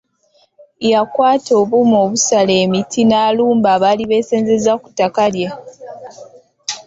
Yakwata 0.91 1.51
obuuma 1.61 1.97
obusala 2.05 2.53
emiti 2.63 3.01
n’alumba 3.05 3.67
abaali 3.75 4.03
besenzeza 4.11 4.71
ku 4.81 4.87
ttaka 4.91 5.23
lye. 5.33 5.49